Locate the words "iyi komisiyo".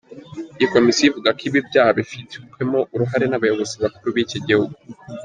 0.57-1.05